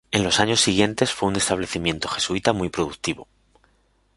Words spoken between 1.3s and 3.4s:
establecimiento jesuita muy productivo.